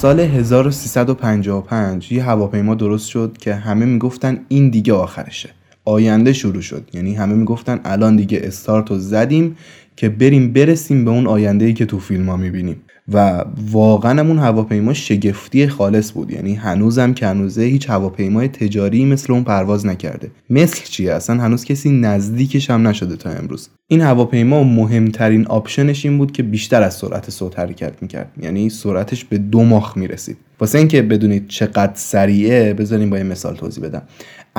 سال 0.00 0.20
1355 0.20 2.12
یه 2.12 2.24
هواپیما 2.24 2.74
درست 2.74 3.08
شد 3.08 3.36
که 3.40 3.54
همه 3.54 3.86
می‌گفتن 3.86 4.40
این 4.48 4.70
دیگه 4.70 4.92
آخرشه. 4.92 5.50
آینده 5.84 6.32
شروع 6.32 6.60
شد. 6.60 6.90
یعنی 6.92 7.14
همه 7.14 7.34
می‌گفتن 7.34 7.80
الان 7.84 8.16
دیگه 8.16 8.40
استارت 8.42 8.90
رو 8.90 8.98
زدیم 8.98 9.56
که 9.96 10.08
بریم 10.08 10.52
برسیم 10.52 11.04
به 11.04 11.10
اون 11.10 11.26
آینده 11.26 11.64
ای 11.64 11.72
که 11.72 11.86
تو 11.86 11.98
فیلم 11.98 12.28
ها 12.28 12.36
می‌بینیم. 12.36 12.82
و 13.12 13.44
واقعا 13.70 14.20
اون 14.20 14.38
هواپیما 14.38 14.92
شگفتی 14.92 15.68
خالص 15.68 16.12
بود. 16.12 16.30
یعنی 16.30 16.54
هنوزم 16.54 17.12
که 17.12 17.26
هنوزه 17.26 17.62
هیچ 17.62 17.90
هواپیمای 17.90 18.48
تجاری 18.48 19.04
مثل 19.04 19.32
اون 19.32 19.44
پرواز 19.44 19.86
نکرده. 19.86 20.30
مثل 20.50 20.84
چیه؟ 20.84 21.12
اصلا 21.12 21.42
هنوز 21.42 21.64
کسی 21.64 21.90
نزدیکش 21.90 22.70
هم 22.70 22.88
نشده 22.88 23.16
تا 23.16 23.30
امروز. 23.30 23.68
این 23.88 24.00
هواپیما 24.00 24.62
مهمترین 24.62 25.46
آپشنش 25.46 26.04
این 26.04 26.18
بود 26.18 26.32
که 26.32 26.42
بیشتر 26.42 26.82
از 26.82 26.94
سرعت 26.94 27.30
صوت 27.30 27.58
حرکت 27.58 27.92
می‌کرد. 28.00 28.32
یعنی 28.42 28.70
سرعتش 28.70 29.24
به 29.24 29.38
دو 29.38 29.62
ماخ 29.62 29.96
می‌رسید. 29.96 30.36
واسه 30.60 30.78
اینکه 30.78 31.02
بدونید 31.02 31.48
چقدر 31.48 31.92
سریعه 31.94 32.74
بذاریم 32.74 33.10
با 33.10 33.16
این 33.16 33.26
مثال 33.26 33.56
توضیح 33.56 33.84
بدم. 33.84 34.02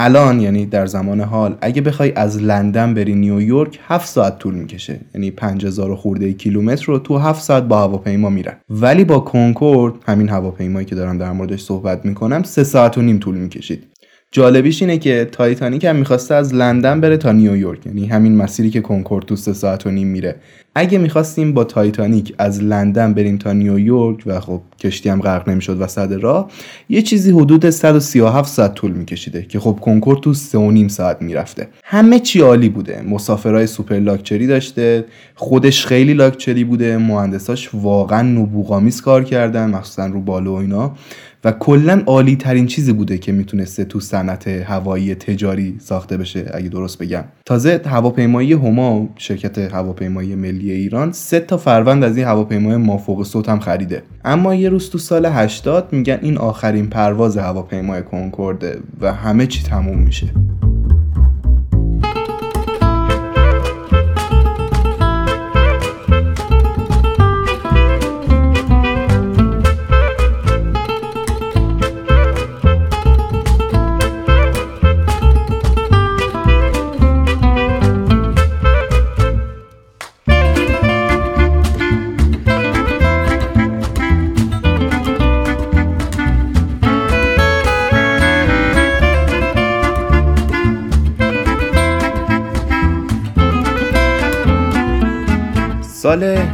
الان 0.02 0.40
یعنی 0.40 0.66
در 0.66 0.86
زمان 0.86 1.22
حال 1.22 1.58
اگه 1.62 1.82
بخوای 1.82 2.12
از 2.12 2.44
لندن 2.44 2.94
بری 2.94 3.16
نیویورک 3.16 3.80
7 3.88 4.08
ساعت 4.08 4.40
طول 4.40 4.54
می‌کشه. 4.54 5.00
یعنی 5.16 5.32
5000 5.32 5.96
خورده 5.96 6.34
کیلومتر 6.34 6.86
رو 6.86 7.00
تو 7.00 7.18
7 7.18 7.44
ساعت 7.44 7.64
با 7.64 7.80
هواپیما 7.80 8.30
میرن. 8.30 8.54
ولی 8.70 9.04
با 9.04 9.20
کنکورد 9.20 9.94
همین 10.06 10.30
هواپیمایی 10.30 10.86
که 10.86 10.96
دارم 10.96 11.18
در 11.18 11.32
موردش 11.32 11.62
صحبت 11.62 12.06
می‌کنم 12.06 12.44
3 12.44 12.64
ساعت 12.64 12.98
و 12.98 13.02
نیم 13.02 13.20
طول 13.20 13.36
می‌کشید. 13.36 13.84
جالبیش 14.32 14.82
اینه 14.82 14.98
که 14.98 15.30
تایتانیک 15.32 15.84
هم 15.84 15.96
می‌خواسته 15.96 16.36
از 16.36 16.54
لندن 16.54 17.02
بره 17.02 17.18
تا 17.18 17.32
نیویورک 17.32 17.86
یعنی 17.86 18.06
همین 18.06 18.36
مسیری 18.36 18.70
که 18.70 18.82
کنکورد 18.82 19.26
تو 19.26 19.36
سه 19.36 19.54
ساعت 19.54 19.88
و 19.88 19.92
نیم 19.92 20.08
میره. 20.08 20.36
اگه 20.76 20.98
می‌خواستیم 20.98 21.54
با 21.54 21.64
تایتانیک 21.64 22.36
از 22.38 22.64
لندن 22.64 23.14
بریم 23.14 23.38
تا 23.38 23.54
نیویورک 23.54 24.24
و 24.26 24.40
خب 24.40 24.62
کشتی 24.80 25.10
هم 25.10 25.22
غرق 25.22 25.50
نمی‌شد 25.50 25.82
وسط 25.82 26.12
راه 26.12 26.52
یه 26.90 27.02
چیزی 27.02 27.32
حدود 27.32 27.70
137 27.70 28.50
ساعت 28.50 28.74
طول 28.74 28.92
میکشیده 28.92 29.44
که 29.44 29.60
خب 29.60 29.80
کنکورد 29.82 30.20
تو 30.20 30.34
سه 30.34 30.58
و 30.58 30.72
نیم 30.72 30.88
ساعت 30.88 31.22
می‌رفته. 31.22 31.68
همه 31.84 32.20
چی 32.20 32.42
عالی 32.42 32.70
بوده. 32.70 33.02
مسافرای 33.02 33.68
سوپر 33.68 34.00
لاکچری 34.00 34.48
داشته 34.48 35.06
خودش 35.36 35.86
خیلی 35.86 36.14
لاکچری 36.14 36.64
بوده 36.64 36.98
مهندساش 36.98 37.70
واقعا 37.74 38.22
نبوغامیز 38.22 39.02
کار 39.02 39.24
کردن 39.24 39.70
مخصوصا 39.70 40.06
رو 40.06 40.22
بالو 40.22 40.52
و 40.52 40.56
اینا. 40.56 40.96
و 41.44 41.52
کلا 41.52 42.04
عالی 42.06 42.36
ترین 42.36 42.66
چیزی 42.66 42.94
بوده 42.94 43.18
که 43.18 43.32
می‌تونسته 43.32 43.86
تو 43.86 44.00
صنعت 44.00 44.48
هوایی 44.48 45.16
تجاری 45.16 45.76
ساخته 45.80 46.18
بشه 46.18 46.52
اگه 46.54 46.70
درست 46.70 46.98
بگم. 46.98 47.24
تازه 47.46 47.82
هواپیمایی 47.86 48.54
هما 48.54 49.10
شرکت 49.16 49.58
هواپیمایی 49.58 50.36
ملی 50.36 50.72
ایران 50.72 51.12
سه 51.12 51.40
تا 51.40 51.58
فروند 51.58 52.04
از 52.04 52.18
این 52.18 52.26
هواپیمای 52.26 52.78
مافوق 52.78 53.24
صوت 53.24 53.50
هم 53.50 53.60
خریده. 53.60 54.04
اما 54.26 54.56
یه 54.56 54.70
روز 54.70 54.90
تو 54.90 54.98
سال 54.98 55.26
80 55.26 55.88
میگن 55.92 56.20
این 56.22 56.38
آخرین 56.38 56.88
پرواز 56.88 57.38
هواپیمای 57.38 58.04
کنکورده 58.04 58.80
و 59.02 59.14
همه 59.14 59.48
چی 59.48 59.64
تموم 59.64 59.98
میشه. 59.98 60.28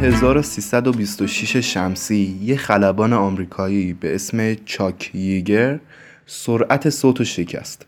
1326 0.01 1.57
شمسی 1.57 2.39
یه 2.43 2.57
خلبان 2.57 3.13
آمریکایی 3.13 3.93
به 3.93 4.15
اسم 4.15 4.55
چاک 4.65 5.11
ییگر 5.13 5.79
سرعت 6.25 6.89
صوت 6.89 7.21
و 7.21 7.23
شکست. 7.23 7.85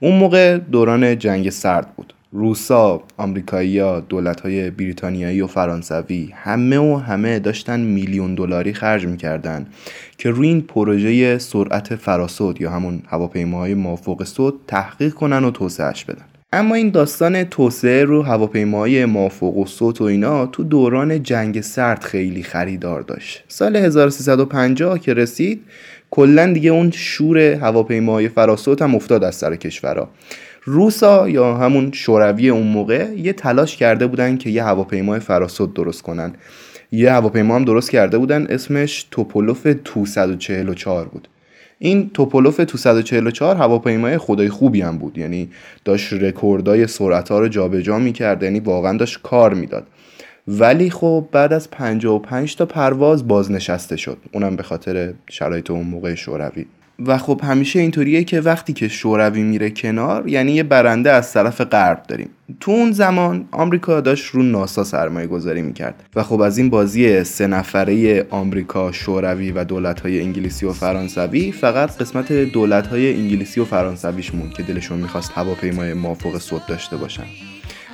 اون 0.00 0.16
موقع 0.18 0.58
دوران 0.58 1.18
جنگ 1.18 1.50
سرد 1.50 1.94
بود. 1.96 2.14
روسا، 2.32 3.02
آمریکایی‌ها، 3.16 4.00
دولت‌های 4.00 4.70
بریتانیایی 4.70 5.40
و 5.40 5.46
فرانسوی 5.46 6.30
همه 6.34 6.78
و 6.78 6.96
همه 6.96 7.38
داشتن 7.38 7.80
میلیون 7.80 8.34
دلاری 8.34 8.72
خرج 8.72 9.06
می‌کردن 9.06 9.66
که 10.18 10.30
روی 10.30 10.48
این 10.48 10.60
پروژه 10.60 11.38
سرعت 11.38 11.96
فراسود 11.96 12.60
یا 12.60 12.70
همون 12.70 13.02
هواپیماهای 13.08 13.74
مافوق 13.74 14.24
صوت 14.24 14.54
تحقیق 14.66 15.14
کنن 15.14 15.44
و 15.44 15.50
توسعهش 15.50 16.04
بدن. 16.04 16.24
اما 16.52 16.74
این 16.74 16.90
داستان 16.90 17.44
توسعه 17.44 18.04
رو 18.04 18.22
هواپیماهای 18.22 19.04
مافوق 19.04 19.56
و 19.56 19.66
صوت 19.66 20.00
و 20.00 20.04
اینا 20.04 20.46
تو 20.46 20.64
دوران 20.64 21.22
جنگ 21.22 21.60
سرد 21.60 22.04
خیلی 22.04 22.42
خریدار 22.42 23.00
داشت. 23.00 23.44
سال 23.48 23.76
1350 23.76 24.98
که 24.98 25.14
رسید 25.14 25.64
کلا 26.10 26.52
دیگه 26.52 26.70
اون 26.70 26.90
شور 26.90 27.38
هواپیماهای 27.38 28.28
فراسوت 28.28 28.82
هم 28.82 28.94
افتاد 28.94 29.24
از 29.24 29.34
سر 29.34 29.56
کشورها. 29.56 30.08
روسا 30.64 31.28
یا 31.28 31.54
همون 31.54 31.92
شوروی 31.92 32.48
اون 32.48 32.66
موقع 32.66 33.08
یه 33.16 33.32
تلاش 33.32 33.76
کرده 33.76 34.06
بودن 34.06 34.36
که 34.36 34.50
یه 34.50 34.64
هواپیمای 34.64 35.20
فراسوت 35.20 35.74
درست 35.74 36.02
کنن. 36.02 36.32
یه 36.92 37.12
هواپیما 37.12 37.56
هم 37.56 37.64
درست 37.64 37.90
کرده 37.90 38.18
بودن 38.18 38.46
اسمش 38.46 39.06
توپولوف 39.10 39.66
تو 39.84 40.06
144 40.06 41.08
بود. 41.08 41.28
این 41.78 42.10
توپولوف 42.14 42.56
تو 42.56 42.78
144 42.78 43.56
هواپیمای 43.56 44.18
خدای 44.18 44.48
خوبی 44.48 44.80
هم 44.80 44.98
بود. 44.98 45.18
یعنی 45.18 45.48
داشت 45.84 46.12
رکوردای 46.12 46.86
سرعت 46.86 47.28
ها 47.28 47.38
رو 47.38 47.48
جابجا 47.48 47.98
می‌کرد 47.98 48.42
یعنی 48.42 48.60
واقعا 48.60 48.96
داشت 48.96 49.22
کار 49.22 49.54
می‌داد. 49.54 49.86
ولی 50.48 50.90
خب 50.90 51.28
بعد 51.32 51.52
از 51.52 51.70
55 51.70 52.56
تا 52.56 52.66
پرواز 52.66 53.28
بازنشسته 53.28 53.96
شد. 53.96 54.18
اونم 54.32 54.56
به 54.56 54.62
خاطر 54.62 55.12
شرایط 55.30 55.70
اون 55.70 55.86
موقع 55.86 56.14
شوروی. 56.14 56.66
و 57.06 57.18
خب 57.18 57.40
همیشه 57.44 57.80
اینطوریه 57.80 58.24
که 58.24 58.40
وقتی 58.40 58.72
که 58.72 58.88
شوروی 58.88 59.42
میره 59.42 59.70
کنار 59.70 60.28
یعنی 60.28 60.52
یه 60.52 60.62
برنده 60.62 61.12
از 61.12 61.32
طرف 61.32 61.60
غرب 61.60 62.02
داریم. 62.08 62.28
تو 62.60 62.70
اون 62.70 62.92
زمان 62.92 63.48
آمریکا 63.52 64.00
داشت 64.00 64.26
رو 64.26 64.42
ناسا 64.42 64.84
سرمایه 64.84 65.26
گذاری 65.26 65.62
می‌کرد 65.62 65.94
و 66.16 66.22
خب 66.22 66.40
از 66.40 66.58
این 66.58 66.70
بازی 66.70 67.24
سه 67.24 67.46
نفره 67.46 68.26
آمریکا 68.30 68.92
شوروی 68.92 69.52
و 69.52 69.64
دولت 69.64 70.00
های 70.00 70.20
انگلیسی 70.20 70.66
و 70.66 70.72
فرانسوی 70.72 71.52
فقط 71.52 71.98
قسمت 71.98 72.32
دولت 72.32 72.86
های 72.86 73.14
انگلیسی 73.14 73.60
و 73.60 73.64
فرانسویش 73.64 74.34
مون 74.34 74.50
که 74.50 74.62
دلشون 74.62 74.98
می‌خواست 74.98 75.32
هواپیمای 75.34 75.94
مافوق 75.94 76.38
صوت 76.38 76.66
داشته 76.66 76.96
باشن. 76.96 77.24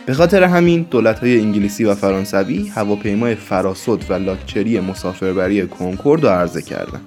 به 0.06 0.14
خاطر 0.14 0.42
همین 0.42 0.86
دولت 0.90 1.18
های 1.18 1.40
انگلیسی 1.40 1.84
و 1.84 1.94
فرانسوی 1.94 2.68
هواپیمای 2.68 3.34
فراسود 3.34 4.04
و 4.08 4.14
لاکچری 4.14 4.80
مسافربری 4.80 5.66
کنکورد 5.66 6.22
رو 6.24 6.28
عرضه 6.28 6.62
کردن. 6.62 7.00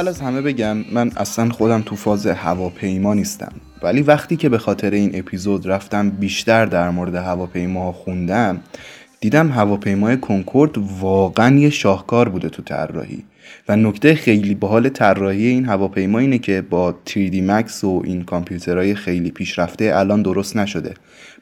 اول 0.00 0.08
از 0.08 0.20
همه 0.20 0.40
بگم 0.40 0.84
من 0.92 1.10
اصلا 1.16 1.48
خودم 1.48 1.82
تو 1.82 1.96
فاز 1.96 2.26
هواپیما 2.26 3.14
نیستم. 3.14 3.52
ولی 3.82 4.02
وقتی 4.02 4.36
که 4.36 4.48
به 4.48 4.58
خاطر 4.58 4.90
این 4.90 5.10
اپیزود 5.14 5.66
رفتم 5.66 6.10
بیشتر 6.10 6.66
در 6.66 6.90
مورد 6.90 7.14
هواپیما 7.14 7.92
خوندم 7.92 8.60
دیدم 9.20 9.48
هواپیمای 9.48 10.16
کنکورد 10.16 10.70
واقعا 11.00 11.56
یه 11.56 11.70
شاهکار 11.70 12.28
بوده 12.28 12.48
تو 12.48 12.62
طراحی. 12.62 13.24
و 13.68 13.76
نکته 13.76 14.14
خیلی 14.14 14.54
باحال 14.54 14.88
طراحی 14.88 15.46
این 15.46 15.64
هواپیما 15.64 16.18
اینه 16.18 16.38
که 16.38 16.60
با 16.60 16.94
3D 17.08 17.34
Max 17.34 17.84
و 17.84 18.02
این 18.04 18.24
کامپیوترهای 18.24 18.94
خیلی 18.94 19.30
پیشرفته 19.30 19.92
الان 19.94 20.22
درست 20.22 20.56
نشده. 20.56 20.94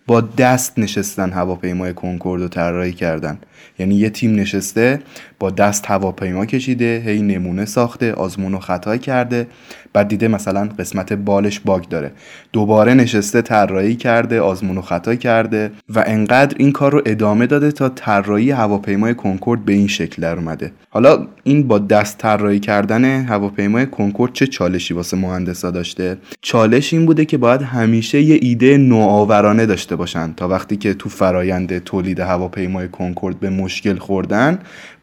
با 0.07 0.21
دست 0.21 0.79
نشستن 0.79 1.31
هواپیمای 1.31 1.95
کنکورد 1.95 2.43
رو 2.43 2.49
طراحی 2.49 2.93
کردن. 2.93 3.39
یعنی 3.79 3.95
یه 3.95 4.11
تیم 4.11 4.35
نشسته 4.35 5.01
با 5.39 5.51
دست 5.51 5.87
هواپیما 5.87 6.47
کشیده 6.47 7.03
هی 7.07 7.23
نمونه 7.23 7.65
ساخته 7.65 8.13
آزمون 8.13 8.55
و 8.55 8.59
خطا 8.59 8.97
کرده. 8.97 9.47
بعد 9.93 10.09
دیده 10.09 10.29
مثلا 10.29 10.69
قسمت 10.79 11.13
بالش 11.13 11.61
باگ 11.61 11.89
داره. 11.89 12.13
دوباره 12.53 12.95
نشسته 12.95 13.43
طراحی 13.43 13.97
کرده 13.97 14.41
آزمون 14.41 14.79
و 14.79 14.83
خطا 14.83 15.15
کرده 15.15 15.71
و 15.89 16.05
انقدر 16.07 16.57
این 16.59 16.73
کار 16.73 16.93
رو 16.93 17.03
ادامه 17.07 17.47
داده 17.47 17.73
تا 17.73 17.89
طراحی 17.89 18.51
هواپیمای 18.51 19.15
کنکورد 19.15 19.65
به 19.65 19.73
این 19.73 19.89
شکل 19.89 20.23
در 20.23 20.35
اومده. 20.35 20.73
حالا 20.91 21.27
این 21.45 21.69
با 21.69 21.79
دست 21.79 22.19
طراحی 22.19 22.61
کردن 22.61 23.25
هواپیمای 23.25 23.87
کنکورد 23.87 24.33
چه 24.33 24.47
چالشی 24.47 24.95
واسه 24.95 25.17
مهندسا 25.17 25.71
داشته؟ 25.71 26.17
چالش 26.43 26.93
این 26.93 27.07
بوده 27.07 27.25
که 27.25 27.39
باید 27.39 27.63
همیشه 27.63 28.21
یه 28.23 28.39
ایده 28.43 28.77
نوآورانه 28.77 29.67
داشته 29.67 29.97
باشن 29.97 30.33
تا 30.33 30.49
وقتی 30.49 30.77
که 30.77 30.95
تو 30.95 31.09
فرایند 31.09 31.79
تولید 31.79 32.21
هواپیمای 32.21 32.89
کنکورد 32.89 33.41
به 33.41 33.51
مشکل 33.51 33.99
خوردن 33.99 34.59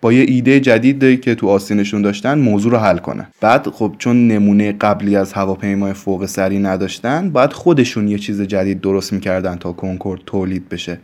با 0.05 0.13
یه 0.13 0.25
ایده 0.27 0.59
جدید 0.59 1.21
که 1.21 1.35
تو 1.35 1.49
آستینشون 1.49 2.01
داشتن 2.01 2.39
موضوع 2.39 2.71
رو 2.71 2.77
حل 2.77 2.97
کنن. 2.97 3.27
بعد 3.41 3.67
خب 3.69 3.95
چون 3.97 4.27
نمونه 4.27 4.71
قبلی 4.71 5.15
از 5.15 5.33
هواپیمای 5.33 5.93
فوق 5.93 6.25
سری 6.25 6.59
نداشتن 6.59 7.29
باید 7.29 7.53
خودشون 7.53 8.07
یه 8.07 8.17
چیز 8.17 8.41
جدید 8.41 8.81
درست 8.81 9.13
می‌کردن 9.13 9.55
تا 9.55 9.71
کنکورد 9.71 10.21
تولید 10.25 10.69
بشه. 10.69 10.99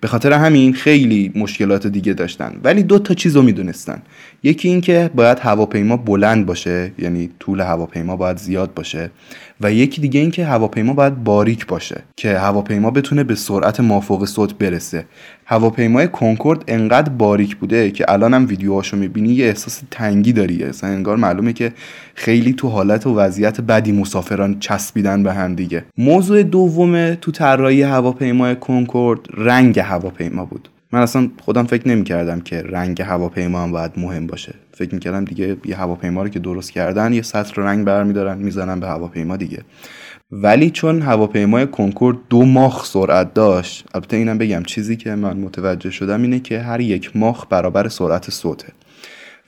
به 0.00 0.08
خاطر 0.08 0.32
همین 0.32 0.72
خیلی 0.72 1.32
مشکلات 1.34 1.86
دیگه 1.86 2.12
داشتن. 2.12 2.60
ولی 2.64 2.82
دو 2.82 2.98
تا 2.98 3.14
چیز 3.14 3.36
رو 3.36 3.42
می‌دونستن. 3.42 4.02
یکی 4.42 4.68
اینکه 4.68 5.10
باید 5.14 5.38
هواپیما 5.38 5.96
بلند 5.96 6.46
باشه 6.46 6.92
یعنی 6.98 7.30
طول 7.40 7.60
هواپیما 7.60 8.16
باید 8.16 8.36
زیاد 8.36 8.74
باشه. 8.74 9.10
و 9.60 9.72
یکی 9.72 10.00
دیگه 10.00 10.20
اینکه 10.20 10.46
هواپیما 10.46 10.92
باید 10.92 11.24
باریک 11.24 11.66
باشه 11.66 12.02
که 12.16 12.38
هواپیما 12.38 12.90
بتونه 12.90 13.24
به 13.24 13.34
سرعت 13.34 13.80
مافوق 13.80 14.24
صوت 14.24 14.54
برسه. 14.54 15.04
هواپیمای 15.44 16.08
کنکورد 16.08 16.64
انقدر 16.68 17.08
باریک 17.08 17.56
بوده 17.56 17.90
که 17.90 18.04
الان 18.08 18.34
هم 18.34 18.46
ویدیوهاشو 18.46 18.96
می‌بینی 18.96 19.28
یه 19.28 19.46
احساس 19.46 19.82
تنگی 19.90 20.32
داری. 20.32 20.64
اصلا 20.64 20.90
انگار 20.90 21.16
معلومه 21.16 21.52
که 21.52 21.72
خیلی 22.14 22.52
تو 22.52 22.68
حالت 22.68 23.06
و 23.06 23.14
وضعیت 23.14 23.60
بدی 23.60 23.92
مسافران 23.92 24.58
چسبیدن 24.60 25.22
به 25.22 25.32
هم 25.32 25.54
دیگه. 25.54 25.84
موضوع 25.98 26.42
دوم 26.42 27.14
تو 27.14 27.30
طراحی 27.30 27.82
هواپیمای 27.82 28.56
کنکورد 28.56 29.20
رنگ 29.34 29.78
هواپیما 29.78 30.44
بود. 30.44 30.68
من 30.92 31.00
اصلا 31.00 31.28
خودم 31.44 31.64
فکر 31.66 31.88
نمی 31.88 32.04
کردم 32.04 32.40
که 32.40 32.62
رنگ 32.62 33.02
هواپیما 33.02 33.62
هم 33.62 33.72
باید 33.72 33.92
مهم 33.96 34.26
باشه. 34.26 34.54
فکر 34.76 34.94
می 34.94 35.00
کردم 35.00 35.24
دیگه 35.24 35.56
یه 35.64 35.76
هواپیما 35.76 36.22
رو 36.22 36.28
که 36.28 36.38
درست 36.38 36.72
کردن 36.72 37.12
یه 37.12 37.22
سطر 37.22 37.62
رنگ 37.62 37.84
برمیدارن 37.84 38.38
می‌زنن 38.38 38.80
به 38.80 38.86
هواپیما 38.86 39.36
دیگه. 39.36 39.62
ولی 40.32 40.70
چون 40.70 41.02
هواپیمای 41.02 41.66
کنکورد 41.66 42.18
دو 42.30 42.44
ماخ 42.44 42.86
سرعت 42.86 43.34
داشت 43.34 43.84
البته 43.94 44.16
اینم 44.16 44.38
بگم 44.38 44.62
چیزی 44.62 44.96
که 44.96 45.14
من 45.14 45.36
متوجه 45.36 45.90
شدم 45.90 46.22
اینه 46.22 46.40
که 46.40 46.60
هر 46.60 46.80
یک 46.80 47.16
ماخ 47.16 47.46
برابر 47.50 47.88
سرعت 47.88 48.30
صوته. 48.30 48.72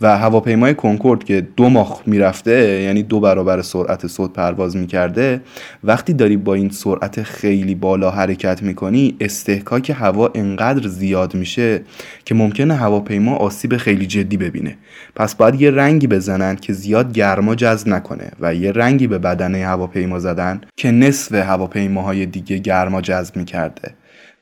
و 0.00 0.18
هواپیمای 0.18 0.74
کنکورد 0.74 1.24
که 1.24 1.46
دو 1.56 1.68
ماخ 1.68 2.00
می‌رفته 2.06 2.82
یعنی 2.82 3.02
دو 3.02 3.20
برابر 3.20 3.62
سرعت 3.62 4.06
صوت 4.06 4.32
پرواز 4.32 4.76
می‌کرده 4.76 5.40
وقتی 5.84 6.12
داری 6.12 6.36
با 6.36 6.54
این 6.54 6.70
سرعت 6.70 7.22
خیلی 7.22 7.74
بالا 7.74 8.10
حرکت 8.10 8.62
می‌کنی 8.62 9.16
استحکاک 9.20 9.90
هوا 9.90 10.30
انقدر 10.34 10.88
زیاد 10.88 11.34
میشه 11.34 11.80
که 12.24 12.34
ممکنه 12.34 12.74
هواپیما 12.74 13.36
آسیب 13.36 13.76
خیلی 13.76 14.06
جدی 14.06 14.36
ببینه. 14.36 14.76
پس 15.16 15.34
باید 15.34 15.60
یه 15.60 15.70
رنگی 15.70 16.06
بزنن 16.06 16.56
که 16.56 16.72
زیاد 16.72 17.12
گرما 17.12 17.54
جذب 17.54 17.88
نکنه 17.88 18.30
و 18.40 18.54
یه 18.54 18.72
رنگی 18.72 19.06
به 19.06 19.18
بدنه 19.18 19.66
هواپیما 19.66 20.18
زدن 20.18 20.60
که 20.76 20.90
نصف 20.90 21.34
هواپیماهای 21.34 22.26
دیگه 22.26 22.58
گرما 22.58 23.00
جذب 23.00 23.36
می‌کرده. 23.36 23.94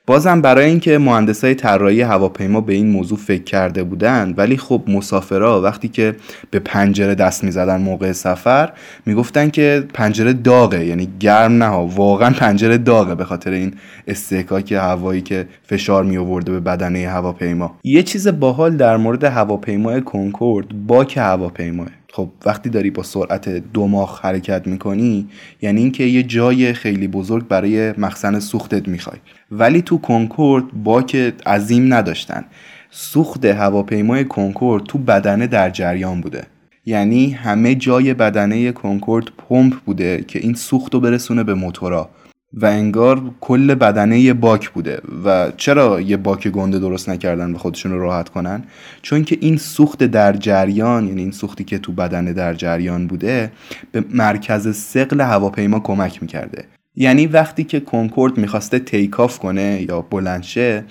بازم 0.07 0.41
برای 0.41 0.67
اینکه 0.67 0.99
مهندسای 0.99 1.55
طراحی 1.55 2.01
هواپیما 2.01 2.61
به 2.61 2.73
این 2.75 2.91
موضوع 2.91 3.19
فکر 3.19 3.43
کرده 3.43 3.85
بودند 3.85 4.39
ولی 4.39 4.57
خب 4.57 4.83
مسافرا 4.89 5.63
وقتی 5.63 5.89
که 5.89 6.17
به 6.51 6.59
پنجره 6.59 7.15
دست 7.15 7.45
می‌زدن 7.45 7.81
موقع 7.81 8.13
سفر 8.13 8.73
می‌گفتن 9.07 9.51
که 9.51 9.85
پنجره 9.95 10.33
داغه 10.33 10.87
یعنی 10.87 11.09
گرم 11.21 11.63
نه 11.63 11.67
واقعا 11.97 12.31
پنجره 12.31 12.79
داغه 12.79 13.15
به 13.15 13.25
خاطر 13.25 13.51
این 13.51 13.75
استحکاک 14.09 14.73
هوایی 14.73 15.21
که 15.21 15.49
فشار 15.65 16.05
می 16.05 16.17
آورده 16.17 16.53
به 16.53 16.61
بدنه 16.61 17.09
هواپیما. 17.09 17.79
یه 17.85 18.03
چیز 18.03 18.29
باحال 18.29 18.77
در 18.77 18.97
مورد 18.97 19.25
هواپیمای 19.25 20.01
کنکورد 20.01 20.87
باک 20.87 21.17
هواپیماه. 21.17 21.87
خب 22.17 22.29
وقتی 22.47 22.71
داری 22.71 22.91
با 22.91 23.03
سرعت 23.03 23.49
دو 23.49 23.87
ماخ 23.87 24.25
حرکت 24.25 24.67
می‌کنی 24.67 25.29
یعنی 25.63 25.81
اینکه 25.81 26.05
یه 26.05 26.23
جای 26.23 26.73
خیلی 26.73 27.09
بزرگ 27.09 27.49
برای 27.49 27.93
مخزن 27.99 28.41
سوختت 28.41 28.89
می‌خوای. 28.89 29.19
ولی 29.51 29.83
تو 29.83 29.99
کنکورد 29.99 30.65
باک 30.85 31.35
عظیم 31.47 31.95
نداشتن. 31.95 32.45
سوخت 32.91 33.45
هواپیمای 33.45 34.25
کنکورد 34.25 34.85
تو 34.85 34.99
بدنه 34.99 35.47
در 35.47 35.71
جریان 35.71 36.21
بوده. 36.21 36.47
یعنی 36.87 37.31
همه 37.31 37.75
جای 37.75 38.15
بدنه 38.15 38.73
کنکورد 38.73 39.29
پمپ 39.49 39.75
بوده 39.75 40.25
که 40.29 40.39
این 40.39 40.55
سوخت 40.55 40.95
رو 40.95 41.01
برسونه 41.01 41.45
به 41.45 41.55
موتورا. 41.55 42.11
و 42.53 42.67
انگار 42.67 43.23
کل 43.41 43.75
بدنه 43.75 44.21
یه 44.21 44.33
باک 44.33 44.71
بوده. 44.71 45.01
و 45.25 45.53
چرا 45.57 46.01
یه 46.01 46.17
باک 46.17 46.49
گنده 46.49 46.79
درست 46.79 47.09
نکردن 47.09 47.53
و 47.53 47.59
خودشون 47.59 47.93
رو 47.93 48.01
راحت 48.01 48.29
کنن؟ 48.29 48.65
چون 49.03 49.25
که 49.25 49.39
این 49.41 49.57
سوخت 49.57 50.05
در 50.05 50.33
جریان 50.33 51.09
یعنی 51.09 51.23
این 51.23 51.31
سوختی 51.31 51.65
که 51.65 51.79
تو 51.79 51.93
بدنه 51.93 52.33
در 52.33 52.55
جریان 52.55 53.07
بوده 53.07 53.53
به 53.93 54.05
مرکز 54.11 54.77
سقل 54.77 55.21
هواپیما 55.21 55.81
کمک 55.81 56.23
می‌کرده. 56.23 56.65
یعنی 56.97 57.27
وقتی 57.27 57.65
که 57.65 57.81
کنکورد 57.81 58.39
می‌خواسته 58.39 58.79
تیکاف 58.79 59.39
کنه 59.39 59.85
یا 59.89 60.01
بلندشه 60.01 60.85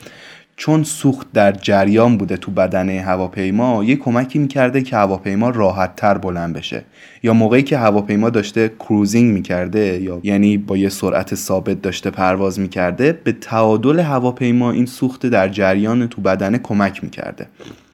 چون 0.58 0.84
سوخت 0.84 1.32
در 1.34 1.52
جریان 1.52 2.18
بوده 2.18 2.38
تو 2.38 2.52
بدنه 2.52 3.02
هواپیما 3.02 3.84
یه 3.84 3.96
کمکی 3.96 4.40
می‌کرده 4.40 4.82
که 4.82 4.96
هواپیما 4.96 5.50
راحت 5.50 5.96
تر 5.96 6.18
بلند 6.18 6.54
بشه. 6.54 6.84
یا 7.24 7.34
موقعی 7.34 7.64
که 7.64 7.78
هواپیما 7.78 8.30
داشته 8.30 8.70
کروزینگ 8.80 9.34
می‌کرده 9.34 10.02
یا 10.02 10.20
یعنی 10.24 10.58
با 10.58 10.78
یه 10.78 10.90
سرعت 10.90 11.36
ثابت 11.36 11.82
داشته 11.82 12.10
پرواز 12.10 12.60
می‌کرده 12.60 13.20
به 13.24 13.32
تعادل 13.32 14.00
هواپیما 14.00 14.72
این 14.72 14.86
سوخت 14.86 15.26
در 15.26 15.50
جریان 15.50 16.08
تو 16.08 16.22
بدنه 16.22 16.58
کمک 16.58 17.04
می‌کرده. 17.04 17.48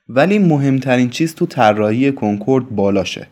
ولی 0.09 0.39
مهمترین 0.39 1.09
چیز 1.09 1.35
تو 1.35 1.45
طراحی 1.45 2.11
کنکورد 2.11 2.69
بالاشه. 2.69 3.27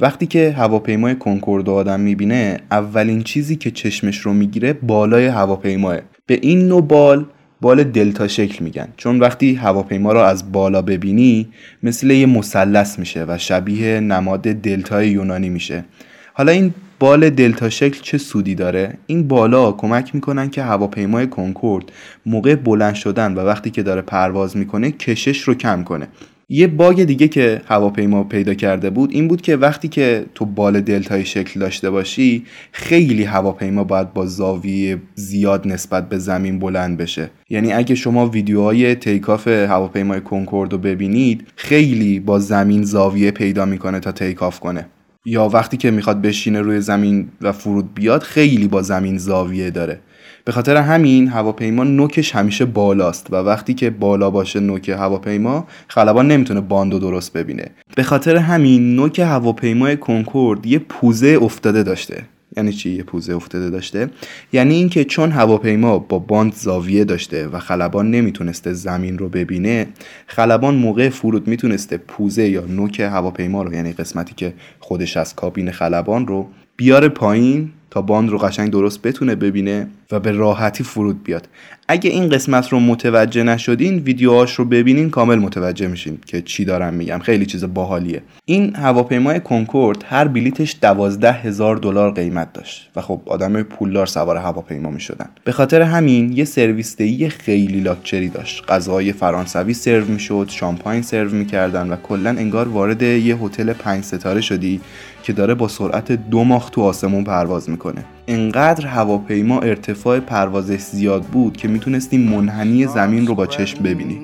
وقتی 0.00 0.26
که 0.26 0.54
هواپیمای 0.58 1.14
کنکورد 1.14 1.68
آدم 1.68 2.00
می‌بینه 2.00 2.60
اولین 2.70 3.22
چیزی 3.22 3.56
که 3.56 3.70
چشمش 3.70 4.18
رو 4.18 4.32
می‌گیره 4.32 4.72
بالای 4.72 5.26
هواپیماه. 5.26 5.96
به 6.26 6.38
این 6.42 6.68
نوع 6.68 6.82
بال 6.82 7.26
بال 7.60 7.84
دلتا 7.84 8.28
شکل 8.28 8.64
میگن. 8.64 8.88
چون 8.96 9.20
وقتی 9.20 9.54
هواپیما 9.54 10.12
رو 10.12 10.18
از 10.18 10.52
بالا 10.52 10.82
ببینی 10.82 11.48
مثل 11.82 12.10
یه 12.10 12.26
مثلث 12.26 12.98
میشه 12.98 13.24
و 13.28 13.38
شبیه 13.38 14.00
نماد 14.00 14.42
دلتای 14.42 15.08
یونانی 15.08 15.48
میشه. 15.48 15.84
حالا 16.32 16.52
این 16.52 16.74
بال 16.98 17.30
دلتا 17.30 17.68
شکل 17.70 18.00
چه 18.02 18.18
سودی 18.18 18.54
داره؟ 18.54 18.98
این 19.06 19.28
بالا 19.28 19.72
کمک 19.72 20.14
می‌کنن 20.14 20.50
که 20.50 20.62
هواپیمای 20.62 21.26
کنکورد 21.26 21.92
موقع 22.26 22.54
بلند 22.54 22.94
شدن 22.94 23.34
و 23.34 23.40
وقتی 23.40 23.70
که 23.70 23.82
داره 23.82 24.02
پرواز 24.02 24.56
می‌کنه 24.56 24.90
کشش 24.90 25.40
رو 25.40 25.54
کم 25.54 25.84
کنه. 25.84 26.08
یه 26.52 26.66
باگ 26.66 27.04
دیگه 27.04 27.28
که 27.28 27.60
هواپیما 27.66 28.24
پیدا 28.24 28.54
کرده 28.54 28.90
بود 28.90 29.10
این 29.12 29.28
بود 29.28 29.42
که 29.42 29.56
وقتی 29.56 29.88
که 29.88 30.24
تو 30.34 30.44
بال 30.44 30.80
دلتای 30.80 31.24
شکل 31.24 31.60
داشته 31.60 31.90
باشی 31.90 32.44
خیلی 32.72 33.24
هواپیما 33.24 33.84
باید 33.84 34.12
با 34.12 34.26
زاویه 34.26 34.98
زیاد 35.14 35.68
نسبت 35.68 36.08
به 36.08 36.18
زمین 36.18 36.58
بلند 36.58 36.98
بشه. 36.98 37.30
یعنی 37.50 37.72
اگه 37.72 37.94
شما 37.94 38.26
ویدیوهای 38.26 38.94
تیکاف 38.94 39.48
هواپیمای 39.48 40.20
کنکورد 40.20 40.72
رو 40.72 40.78
ببینید 40.78 41.46
خیلی 41.56 42.20
با 42.20 42.38
زمین 42.38 42.82
زاویه 42.82 43.30
پیدا 43.30 43.64
می‌کنه 43.64 44.00
تا 44.00 44.12
تیکاف 44.12 44.60
کنه. 44.60 44.86
یا 45.24 45.48
وقتی 45.48 45.76
که 45.76 45.90
می‌خواد 45.90 46.22
بشینه 46.22 46.60
روی 46.60 46.80
زمین 46.80 47.28
و 47.40 47.52
فرود 47.52 47.94
بیاد 47.94 48.22
خیلی 48.22 48.68
با 48.68 48.82
زمین 48.82 49.18
زاویه 49.18 49.70
داره. 49.70 50.00
به 50.44 50.52
خاطر 50.52 50.76
همین 50.76 51.28
هواپیما 51.28 51.84
نوکش 51.84 52.34
همیشه 52.34 52.64
بالاست 52.64 53.26
و 53.32 53.36
وقتی 53.36 53.74
که 53.74 53.90
بالا 53.90 54.30
باشه 54.30 54.60
نوک 54.60 54.88
هواپیما 54.88 55.66
خلبان 55.88 56.28
نمی‌تونه 56.28 56.60
باندو 56.60 56.98
درست 56.98 57.32
ببینه. 57.32 57.70
به 57.96 58.02
خاطر 58.02 58.36
همین 58.36 58.96
نوک 58.96 59.18
هواپیمای 59.18 59.96
کنکورد 59.96 60.66
یه 60.66 60.78
پوزه 60.78 61.38
افتاده 61.42 61.82
داشته. 61.82 62.22
یعنی 62.56 62.72
چی 62.72 62.90
یه 62.90 63.02
پوزه 63.02 63.34
افتاده 63.34 63.70
داشته؟ 63.70 64.10
یعنی 64.52 64.74
اینکه 64.74 65.04
چون 65.04 65.30
هواپیما 65.30 65.98
با 65.98 66.18
باند 66.18 66.54
زاویه 66.54 67.04
داشته 67.04 67.48
و 67.48 67.58
خلبان 67.58 68.10
نمی‌تونسته 68.10 68.72
زمین 68.72 69.18
رو 69.18 69.28
ببینه 69.28 69.86
خلبان 70.26 70.74
موقع 70.74 71.08
فرود 71.08 71.48
می‌تونسته 71.48 71.96
پوزه 71.96 72.48
یا 72.48 72.64
نوک 72.64 73.00
هواپیما 73.00 73.62
رو 73.62 73.74
یعنی 73.74 73.92
قسمتی 73.92 74.34
که 74.34 74.54
خودش 74.80 75.16
از 75.16 75.34
کابین 75.34 75.70
خلبان 75.70 76.26
رو 76.26 76.48
بیاره 76.76 77.08
پایین 77.08 77.70
تا 77.90 78.02
باند 78.02 78.30
رو 78.30 78.38
قشنگ 78.38 78.70
درست 78.70 79.02
بتونه 79.02 79.34
ببینه 79.34 79.86
و 80.12 80.20
به 80.20 80.32
راحتی 80.32 80.84
فرود 80.84 81.24
بیاد. 81.24 81.48
اگه 81.88 82.10
این 82.10 82.28
قسمت 82.28 82.68
رو 82.68 82.80
متوجه 82.80 83.42
نشدین 83.42 83.98
ویدیوهاش 83.98 84.54
رو 84.54 84.64
ببینین 84.64 85.10
کامل 85.10 85.38
متوجه 85.38 85.86
میشین 85.86 86.18
که 86.26 86.42
چی 86.42 86.64
دارم 86.64 86.94
میگم. 86.94 87.18
خیلی 87.18 87.46
چیز 87.46 87.64
باحالیه. 87.64 88.22
این 88.44 88.76
هواپیمای 88.76 89.40
کنکورد 89.40 90.04
هر 90.08 90.28
بلیتش 90.28 90.76
دوازده 90.82 91.32
هزار 91.32 91.76
دلار 91.76 92.10
قیمت 92.10 92.52
داشت 92.52 92.90
و 92.96 93.00
خب 93.00 93.20
آدم 93.26 93.62
پولدار 93.62 94.06
سوار 94.06 94.36
هواپیما 94.36 94.90
می‌شدن. 94.90 95.28
به 95.44 95.52
خاطر 95.52 95.82
همین 95.82 96.32
یه 96.32 96.44
سرویس 96.44 96.96
خیلی 97.28 97.80
لاکچری 97.80 98.28
داشت. 98.28 98.64
غذاهای 98.68 99.12
فرانسوی 99.12 99.74
سرو 99.74 100.04
می‌شد 100.04 100.46
شامپاین 100.50 101.02
سرو 101.02 101.30
می‌کردن 101.30 101.90
و 101.90 101.96
کلا 101.96 102.30
انگار 102.30 102.68
وارد 102.68 103.02
یه 103.02 103.36
هتل 103.36 103.72
پنج 103.72 104.04
ستاره 104.04 104.40
شدی 104.40 104.80
که 105.22 105.32
داره 105.32 105.54
با 105.54 105.68
سرعت 105.68 106.12
دو 106.12 106.44
ماه 106.44 106.70
تو 106.70 106.82
آسمون 106.82 107.24
پرواز 107.24 107.70
می‌کنه 107.80 108.04
انقدر 108.28 108.86
هواپیما 108.86 109.60
ارتفاع 109.60 110.20
پروازش 110.20 110.80
زیاد 110.80 111.22
بود 111.22 111.56
که 111.56 111.68
می‌تونستی 111.68 112.18
منحنی 112.18 112.86
زمین 112.86 113.26
رو 113.26 113.34
با 113.34 113.46
چشم 113.46 113.82
ببینی 113.82 114.20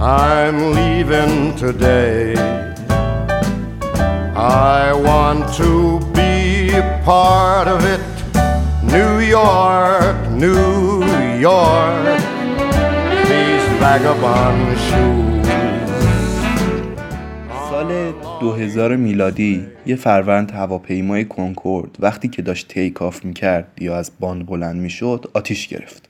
I'm 0.00 0.58
leaving 0.78 1.36
today. 1.64 2.34
I 4.76 4.82
want 5.08 5.42
to 5.62 5.70
be 6.18 6.32
a 6.82 6.86
part 7.10 7.66
of 7.74 7.80
it. 7.94 8.04
New 8.96 9.12
York, 9.38 10.16
New 10.44 10.68
York, 11.48 12.18
these 13.30 13.66
vagabond 13.82 14.64
shoes. 14.86 15.23
سال 17.70 18.12
2000 18.40 18.96
میلادی 18.96 19.66
یه 19.86 19.96
فروند 19.96 20.50
هواپیمای 20.50 21.24
کنکورد 21.24 21.96
وقتی 22.00 22.28
که 22.28 22.42
داشت 22.42 22.68
تیک 22.68 23.02
آف 23.02 23.24
می‌کرد 23.24 23.68
یا 23.80 23.96
از 23.96 24.12
باند 24.20 24.46
بلند 24.46 24.76
می‌شد 24.80 25.30
آتیش 25.34 25.68
گرفت. 25.68 26.08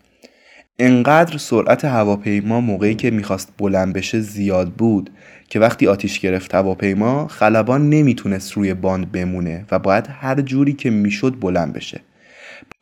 انقدر 0.79 1.39
سرعت 1.39 1.85
هواپیما 1.85 2.61
موقعی 2.61 2.95
که 2.95 3.11
می‌خواست 3.11 3.53
بلند 3.59 3.93
بشه 3.93 4.21
زیاد 4.21 4.73
بود 4.73 5.11
که 5.49 5.61
وقتی 5.61 5.87
آتیش 5.87 6.21
گرفت 6.21 6.55
هواپیما 6.55 7.29
خلبان 7.29 7.91
نمی‌تونست 7.91 8.53
روی 8.53 8.75
باند 8.75 9.13
بمونه 9.13 9.65
و 9.71 9.79
باید 9.79 10.09
هر 10.11 10.41
جوری 10.41 10.73
که 10.73 10.91
می‌شد 10.91 11.41
بلند 11.41 11.73
بشه. 11.73 12.01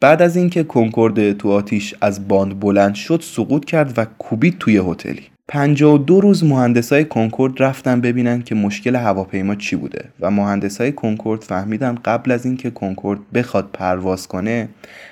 بعد 0.00 0.22
از 0.22 0.36
اینکه 0.36 0.64
کنکورد 0.64 1.32
تو 1.32 1.50
آتیش 1.50 1.94
از 2.00 2.28
باند 2.28 2.60
بلند 2.60 2.94
شد 2.94 3.20
سقوط 3.24 3.64
کرد 3.64 3.92
و 3.96 4.04
کوبید 4.04 4.58
توی 4.58 4.76
هتلی. 4.86 5.31
52 5.48 6.20
روز 6.20 6.44
مهندسای 6.44 7.04
کنکورد 7.04 7.62
رفتن 7.62 8.00
ببینن 8.00 8.42
که 8.42 8.54
مشکل 8.54 8.96
هواپیما 8.96 9.54
چی 9.54 9.76
بوده. 9.76 10.04
و 10.20 10.30
مهندسای 10.30 10.92
کنکورد 10.92 11.42
فهمیدن 11.42 11.94
قبل 12.04 12.30
از 12.30 12.46
اینکه 12.46 12.70
کنکورد 12.70 13.18
بخواد 13.34 13.70
پرواز 13.72 14.28
کنه 14.28 14.68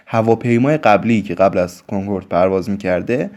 هواپیمای 0.06 0.76
قبلی 0.76 1.22
که 1.22 1.34
قبل 1.34 1.58
از 1.58 1.82
کنکورد 1.82 2.28
پرواز 2.28 2.70
می‌کرده 2.70 3.30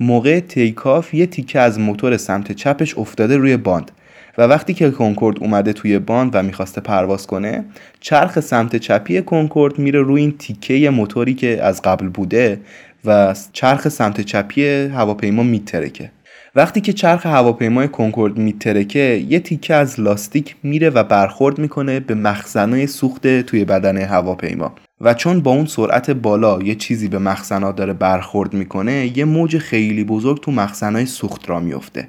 موقع 0.00 0.40
takeoff 0.40 1.14
یه 1.14 1.26
تیکه 1.26 1.60
از 1.60 1.78
موتور 1.78 2.16
سمت 2.16 2.52
چپش 2.52 2.98
افتاده 2.98 3.36
روی 3.36 3.56
باند. 3.56 3.90
و 4.38 4.42
وقتی 4.42 4.74
که 4.74 4.90
کنکورد 4.90 5.38
اومده 5.40 5.72
توی 5.72 5.98
باند 5.98 6.30
و 6.34 6.42
می‌خواسته 6.42 6.80
پرواز 6.80 7.26
کنه 7.26 7.64
چرخ 8.00 8.40
سمت 8.40 8.76
چپی 8.76 9.22
کنکورد 9.22 9.78
میره 9.78 10.00
روی 10.00 10.20
این 10.20 10.34
تیکه 10.38 10.90
موتوری 10.90 11.34
که 11.34 11.62
از 11.62 11.82
قبل 11.82 12.08
بوده 12.08 12.60
و 13.04 13.34
چرخ 13.52 13.88
سمت 13.88 14.20
چپی 14.20 14.66
هواپیما 14.86 15.42
میترکه. 15.42 16.10
وقتی 16.56 16.80
که 16.80 16.92
چرخ 16.92 17.26
هواپیمای 17.26 17.88
کنکورد 17.88 18.38
میترکه 18.38 19.24
یه 19.28 19.40
تیکه 19.40 19.74
از 19.74 20.00
لاستیک 20.00 20.56
میره 20.62 20.90
و 20.90 21.04
برخورد 21.04 21.58
می‌کنه 21.58 22.00
به 22.00 22.14
مخزنای 22.14 22.86
سوخت 22.86 23.40
توی 23.40 23.64
بدنه 23.64 23.98
هواپیما. 23.98 24.72
و 25.00 25.14
چون 25.14 25.40
با 25.40 25.50
اون 25.50 25.66
سرعت 25.66 26.10
بالا 26.10 26.62
یه 26.62 26.74
چیزی 26.74 27.08
به 27.08 27.18
مخزنا 27.18 27.72
داره 27.72 27.92
برخورد 27.92 28.54
می‌کنه 28.54 29.18
یه 29.18 29.24
موج 29.24 29.58
خیلی 29.58 30.04
بزرگ 30.04 30.40
تو 30.40 30.52
مخزنای 30.52 31.06
سوخت 31.06 31.48
را 31.48 31.60
میفته 31.60 32.08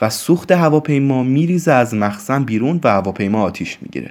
و 0.00 0.10
سوخت 0.10 0.52
هواپیما 0.52 1.22
میریزه 1.22 1.72
از 1.72 1.94
مخزن 1.94 2.44
بیرون 2.44 2.80
و 2.84 2.88
هواپیما 2.88 3.42
آتیش 3.42 3.78
می‌گیره. 3.82 4.10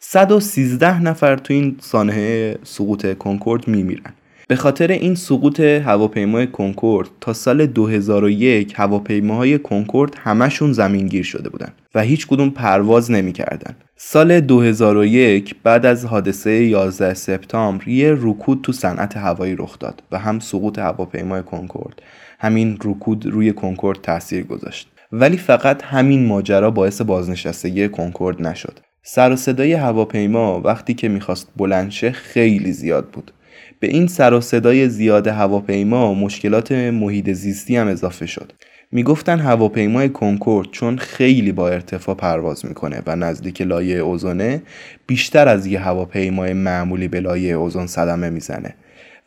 113 0.00 1.02
نفر 1.02 1.36
تو 1.36 1.54
این 1.54 1.76
سانحه 1.80 2.58
سقوط 2.64 3.18
کنکورد 3.18 3.68
میمیرن. 3.68 4.12
به 4.48 4.56
خاطر 4.56 4.92
این 4.92 5.14
سقوط 5.14 5.60
هواپیمای 5.60 6.46
کنکورد 6.46 7.08
تا 7.20 7.32
سال 7.32 7.66
2001 7.66 8.72
هواپیماهای 8.76 9.58
کنکورد 9.58 10.14
همشون 10.18 10.72
زمینگیر 10.72 11.22
شده 11.22 11.48
بودن 11.48 11.72
و 11.94 12.00
هیچ 12.00 12.26
کدوم 12.26 12.50
پرواز 12.50 13.10
نمی‌کردن. 13.10 13.76
سال 13.96 14.40
2001 14.40 15.54
بعد 15.62 15.86
از 15.86 16.04
حادثه 16.04 16.50
11 16.50 17.14
سپتامبر 17.14 17.88
یه 17.88 18.16
رکود 18.20 18.60
تو 18.62 18.72
صنعت 18.72 19.16
هوایی 19.16 19.56
رخ 19.56 19.78
داد 19.78 20.02
و 20.12 20.18
هم 20.18 20.38
سقوط 20.38 20.78
هواپیمای 20.78 21.42
کنکورد 21.42 22.02
همین 22.38 22.78
رکود 22.84 23.26
روی 23.26 23.52
کنکورد 23.52 23.98
تاثیر 24.02 24.44
گذاشت. 24.44 24.88
ولی 25.12 25.36
فقط 25.36 25.82
همین 25.84 26.26
ماجرا 26.26 26.70
باعث 26.70 27.02
بازنشستگی 27.02 27.88
کنکورد 27.88 28.42
نشد. 28.42 28.78
سر 29.02 29.32
و 29.32 29.36
صدای 29.36 29.72
هواپیما 29.72 30.60
وقتی 30.60 30.94
که 30.94 31.08
می‌خواست 31.08 31.48
بلندشه 31.56 32.10
خیلی 32.10 32.72
زیاد 32.72 33.08
بود. 33.10 33.32
به 33.80 33.88
این 33.88 34.06
سر 34.06 34.34
و 34.34 34.40
صدای 34.40 34.88
زیاد 34.88 35.26
هواپیما 35.26 36.14
مشکلات 36.14 36.72
محیط 36.72 37.30
زیستی 37.30 37.76
هم 37.76 37.86
اضافه 37.86 38.26
شد. 38.26 38.52
می‌گفتن 38.92 39.38
هواپیمای 39.38 40.08
کنکورد 40.08 40.70
چون 40.70 40.98
خیلی 40.98 41.52
با 41.52 41.68
ارتفاع 41.68 42.14
پرواز 42.14 42.66
می‌کنه 42.66 43.02
و 43.06 43.16
نزدیک 43.16 43.60
لایه 43.62 43.98
اوزونه 43.98 44.62
بیشتر 45.06 45.48
از 45.48 45.66
یه 45.66 45.80
هواپیمای 45.80 46.52
معمولی 46.52 47.08
به 47.08 47.20
لایه 47.20 47.54
اوزون 47.54 47.86
صدمه 47.86 48.30
می‌زنه. 48.30 48.74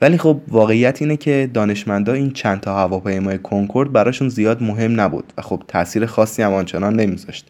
ولی 0.01 0.17
خب 0.17 0.41
واقعیت 0.47 1.01
اینه 1.01 1.17
که 1.17 1.49
دانشمندا 1.53 2.13
این 2.13 2.31
چند 2.31 2.59
تا 2.59 2.75
هواپیمای 2.75 3.37
کنکورد 3.37 3.91
براشون 3.91 4.29
زیاد 4.29 4.63
مهم 4.63 5.01
نبود 5.01 5.33
و 5.37 5.41
خب 5.41 5.63
تاثیر 5.67 6.05
خاصی 6.05 6.41
هم 6.41 6.53
آنچنان 6.53 6.95
نمیذاشت. 6.95 7.47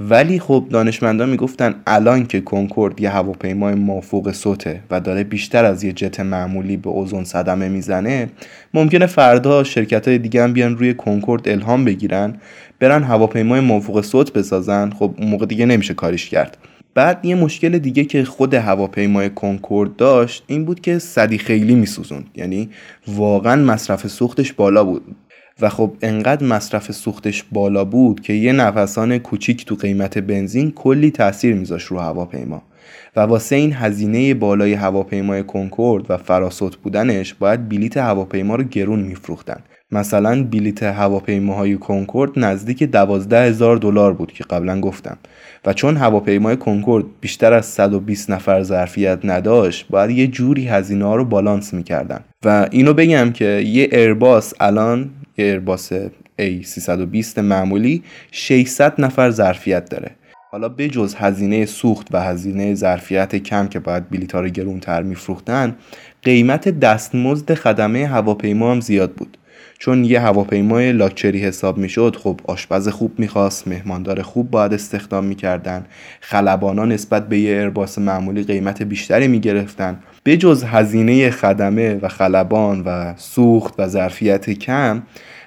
ولی 0.00 0.38
خب 0.40 0.66
دانشمندان 0.70 1.30
می‌گفتن 1.30 1.74
الان 1.86 2.26
که 2.26 2.40
کنکورد 2.40 3.00
یه 3.00 3.10
هواپیمای 3.10 3.74
مافوق 3.74 4.32
صوته 4.32 4.80
و 4.90 5.00
داره 5.00 5.24
بیشتر 5.24 5.64
از 5.64 5.84
یه 5.84 5.92
جت 5.92 6.20
معمولی 6.20 6.76
به 6.76 6.90
اوزون 6.90 7.24
صدمه 7.24 7.68
می‌زنه 7.68 8.28
ممکنه 8.74 9.06
فردا 9.06 9.64
شرکت 9.64 10.08
های 10.08 10.18
دیگه 10.18 10.42
هم 10.42 10.52
بیان 10.52 10.78
روی 10.78 10.94
کنکورد 10.94 11.48
الهام 11.48 11.84
بگیرن 11.84 12.34
برن 12.78 13.02
هواپیمای 13.02 13.60
مافوق 13.60 14.00
صوت 14.00 14.32
بسازن. 14.32 14.90
خب 14.90 15.14
اون 15.18 15.28
موقع 15.28 15.46
دیگه 15.46 15.66
نمیشه 15.66 15.94
کاریش 15.94 16.28
کرد. 16.28 16.58
بعد 16.94 17.24
یه 17.24 17.34
مشکل 17.34 17.78
دیگه 17.78 18.04
که 18.04 18.24
خود 18.24 18.54
هواپیمای 18.54 19.30
کنکورد 19.30 19.96
داشت 19.96 20.44
این 20.46 20.64
بود 20.64 20.80
که 20.80 20.98
صدی 20.98 21.38
خیلی 21.38 21.74
میسوزوند. 21.74 22.26
یعنی 22.34 22.68
واقعا 23.08 23.62
مصرف 23.62 24.06
سوختش 24.06 24.52
بالا 24.52 24.84
بود. 24.84 25.02
و 25.60 25.68
خب 25.68 25.92
انقدر 26.02 26.46
مصرف 26.46 26.92
سوختش 26.92 27.44
بالا 27.52 27.84
بود 27.84 28.20
که 28.20 28.32
یه 28.32 28.52
نفسان 28.52 29.18
کوچیک 29.18 29.64
تو 29.64 29.74
قیمت 29.74 30.18
بنزین 30.18 30.70
کلی 30.70 31.10
تاثیر 31.10 31.54
میذاش 31.54 31.84
رو 31.84 31.98
هواپیما. 31.98 32.62
و 33.16 33.20
واسه 33.20 33.56
این 33.56 33.72
هزینه 33.72 34.34
بالای 34.34 34.72
هواپیمای 34.72 35.42
کنکورد 35.42 36.10
و 36.10 36.16
فراسوت 36.16 36.76
بودنش 36.76 37.34
باید 37.34 37.68
بلیت 37.68 37.96
هواپیما 37.96 38.54
رو 38.54 38.64
گرون 38.64 39.00
میفروختن. 39.00 39.60
مثلا 39.90 40.44
بلیت 40.44 40.82
هواپیماهای 40.82 41.76
کنکورد 41.76 42.30
نزدیک 42.36 42.82
دوازده 42.82 43.42
هزار 43.42 43.76
دلار 43.76 44.12
بود 44.12 44.32
که 44.32 44.44
قبلا 44.44 44.80
گفتم. 44.80 45.18
و 45.66 45.72
چون 45.72 45.96
هواپیمای 45.96 46.56
کنکورد 46.56 47.04
بیشتر 47.20 47.52
از 47.52 47.66
120 47.66 48.30
نفر 48.30 48.62
ظرفیت 48.62 49.18
نداشت 49.24 49.86
باید 49.90 50.10
یه 50.10 50.26
جوری 50.26 50.68
هزینه 50.68 51.04
ها 51.04 51.16
رو 51.16 51.24
بالانس 51.24 51.74
می‌کردن. 51.74 52.20
و 52.44 52.68
اینو 52.70 52.94
بگم 52.94 53.32
که 53.32 53.44
یه 53.44 53.88
ایرباس 53.92 54.54
الان 54.60 55.10
یه 55.36 55.44
ایرباس 55.44 55.92
A320 56.40 57.38
معمولی 57.38 58.02
600 58.30 59.00
نفر 59.00 59.30
ظرفیت 59.30 59.90
داره. 59.90 60.10
حالا 60.50 60.68
بجز 60.68 61.14
هزینه 61.14 61.66
سوخت 61.66 62.08
و 62.10 62.20
هزینه 62.20 62.74
ظرفیت 62.74 63.36
کم 63.36 63.68
که 63.68 63.78
باید 63.78 64.10
بلیط 64.10 64.34
ها 64.34 64.40
رو 64.40 64.48
گرونتر 64.48 65.02
میفروختن 65.02 65.76
قیمت 66.22 66.68
دستمزد 66.68 67.54
خدمه 67.54 68.06
هواپیما 68.06 68.72
هم 68.72 68.80
زیاد 68.80 69.12
بود. 69.12 69.38
چون 69.78 70.04
یه 70.04 70.20
هواپیمای 70.20 70.92
لاکچری 70.92 71.38
حساب 71.38 71.78
می‌شد 71.78 72.16
خب 72.16 72.40
آشپز 72.44 72.88
خوب 72.88 73.18
می‌خواست 73.18 73.68
مهماندار 73.68 74.22
خوب 74.22 74.50
باید 74.50 74.72
استخدام 74.74 75.24
می‌کردن 75.24 75.86
خلبانا 76.20 76.84
نسبت 76.84 77.28
به 77.28 77.38
یه 77.38 77.60
ارباس 77.60 77.98
معمولی 77.98 78.42
قیمت 78.42 78.82
بیشتری 78.82 79.28
می‌گرفتن. 79.28 79.98
بجز 80.26 80.64
هزینه 80.64 81.30
خدمه 81.30 81.94
و 81.94 82.08
خلبان 82.08 82.80
و 82.80 83.14
سوخت 83.16 83.74
و 83.78 83.88
ظرفیت 83.88 84.50
کم 84.50 85.02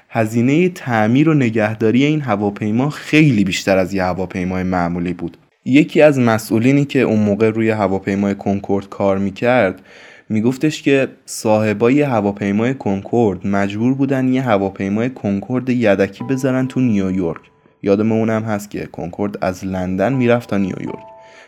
هزینه 0.09 0.69
تعمیر 0.69 1.29
و 1.29 1.33
نگهداری 1.33 2.03
این 2.03 2.21
هواپیما 2.21 2.89
خیلی 2.89 3.43
بیشتر 3.43 3.77
از 3.77 3.93
یه 3.93 4.03
هواپیمای 4.03 4.63
معمولی 4.63 5.13
بود. 5.13 5.37
یکی 5.65 6.01
از 6.01 6.19
مسئولینی 6.19 6.85
که 6.85 7.01
اون 7.01 7.19
موقع 7.19 7.49
روی 7.49 7.69
هواپیمای 7.69 8.35
کنکورد 8.35 8.89
کار 8.89 9.17
می‌کرد 9.17 9.81
میگفتش 10.29 10.81
که 10.81 11.07
صاحبای 11.25 12.01
هواپیمای 12.01 12.73
کنکورد 12.73 13.47
مجبور 13.47 13.93
بودن 13.93 14.33
یه 14.33 14.41
هواپیمای 14.41 15.09
کنکورد 15.09 15.69
یدکی 15.69 16.23
بذارن 16.23 16.67
تو 16.67 16.79
نیویورک. 16.79 17.41
یادمون 17.83 18.29
هم 18.29 18.43
هست 18.43 18.69
که 18.71 18.85
کنکورد 18.91 19.37
از 19.41 19.65
لندن 19.65 20.13
می‌رفت 20.13 20.49
تا 20.49 20.57
نیویورک 20.57 21.05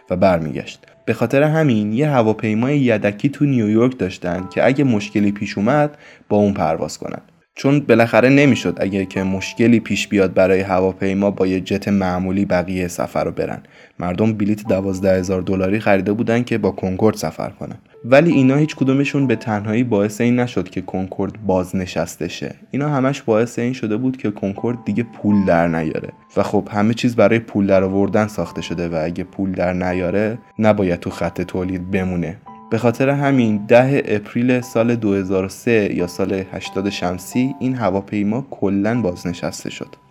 و 0.10 0.16
برمیگشت. 0.16 0.86
به 1.10 1.16
خاطر 1.16 1.44
همین 1.44 1.94
یه 1.94 2.10
هواپیمای 2.10 2.80
یدکی 2.80 3.30
تو 3.30 3.46
نیویورک 3.46 3.98
داشتن 3.98 4.48
که 4.50 4.66
اگه 4.66 4.84
مشکلی 4.84 5.32
پیش 5.32 5.58
اومد 5.58 5.98
با 6.30 6.38
اون 6.38 6.54
پرواز 6.54 6.98
کنن. 6.98 7.22
چون 7.60 7.80
بالاخره 7.80 8.30
نمی‌شد 8.30 8.78
اگر 8.82 9.04
که 9.04 9.24
مشکلی 9.24 9.80
پیش 9.80 10.08
بیاد 10.08 10.34
برای 10.34 10.60
هواپیما 10.60 11.32
با 11.32 11.48
یه 11.48 11.62
جت 11.62 11.88
معمولی 11.88 12.46
بقیه 12.46 12.88
سفر 12.88 13.24
رو 13.24 13.32
برن. 13.32 13.62
مردم 14.00 14.34
بلیت 14.34 14.68
دوازده 14.68 15.20
هزار 15.20 15.42
دلاری 15.42 15.80
خریده 15.80 16.14
بودن 16.14 16.44
که 16.44 16.58
با 16.58 16.72
کنکورد 16.72 17.16
سفر 17.16 17.50
کنن. 17.50 17.76
ولی 18.06 18.32
اینا 18.32 18.56
هیچ 18.56 18.76
کدومشون 18.76 19.28
به 19.28 19.36
تنهایی 19.36 19.84
باعث 19.84 20.22
این 20.22 20.40
نشد 20.40 20.70
که 20.70 20.82
کنکورد 20.82 21.46
بازنشسته 21.46 22.28
شه 22.28 22.56
اینا 22.72 22.90
همش 22.90 23.22
باعث 23.22 23.60
این 23.60 23.74
شده 23.74 23.98
بود 23.98 24.18
که 24.18 24.32
کنکورد 24.32 24.78
دیگه 24.86 25.04
پول 25.04 25.46
در 25.46 25.68
نیاره. 25.68 26.10
و 26.38 26.44
خب 26.44 26.68
همه 26.72 26.94
چیز 26.94 27.16
برای 27.16 27.40
پول 27.40 27.68
در 27.68 27.84
آوردن 27.84 28.28
ساخته 28.28 28.62
شده 28.62 28.90
و 28.90 29.02
اگه 29.04 29.24
پول 29.24 29.52
در 29.52 29.74
نیاره 29.74 30.38
نباید 30.60 31.00
تو 31.00 31.10
خط 31.10 31.42
تولید 31.42 31.92
بمونه. 31.92 32.38
به 32.70 32.78
خاطر 32.78 33.10
همین 33.10 33.66
ده 33.68 34.04
اپریل 34.06 34.62
سال 34.62 34.96
2003 34.96 35.94
یا 35.94 36.08
سال 36.08 36.34
80 36.52 36.90
شمسی 36.90 37.56
این 37.60 37.76
هواپیما 37.76 38.46
کلا 38.52 39.02
بازنشسته 39.02 39.70
شد. 39.70 40.09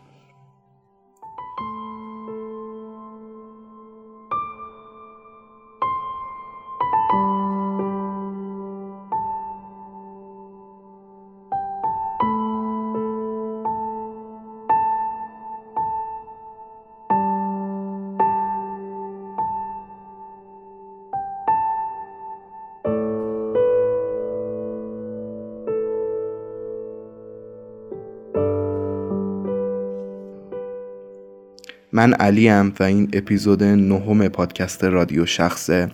من 31.92 32.12
علیم 32.12 32.73
و 32.80 32.83
این 32.83 33.09
اپیزود 33.12 33.64
نهم 33.64 34.28
پادکست 34.28 34.85
رادیو 34.85 35.26
شخصه 35.26 35.88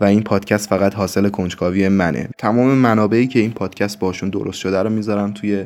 و 0.00 0.04
این 0.04 0.22
پادکست 0.22 0.68
فقط 0.68 0.94
حاصل 0.94 1.28
کنجکاوی 1.28 1.88
منه. 1.88 2.28
تمام 2.38 2.68
منابعی 2.68 3.26
که 3.26 3.38
این 3.38 3.52
پادکست 3.52 3.98
باشون 3.98 4.30
درست 4.30 4.58
شده 4.58 4.82
رو 4.82 4.90
می‌ذارم 4.90 5.32
توی 5.32 5.64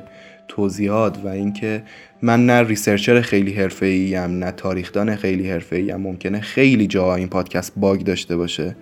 توضیحات 0.48 1.18
و 1.24 1.28
اینکه 1.28 1.82
من 2.22 2.46
نه 2.46 2.62
researcher 2.62 3.20
خیلی 3.20 3.52
حرفه‌ای 3.52 4.16
ام 4.16 4.38
نه 4.44 4.50
تاریخدان 4.50 5.16
خیلی 5.16 5.50
حرفه‌ای 5.50 5.90
ام. 5.90 6.00
ممکنه 6.00 6.40
خیلی 6.40 6.86
جاها 6.86 7.14
این 7.14 7.28
پادکست 7.28 7.72
bug 7.76 8.00
داشته 8.00 8.36
باشه. 8.36 8.76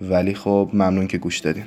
ولی 0.00 0.34
خب 0.34 0.70
ممنون 0.72 1.06
که 1.06 1.18
گوش 1.18 1.38
دادین. 1.38 1.64